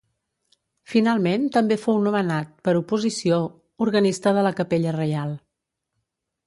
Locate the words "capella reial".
4.63-5.41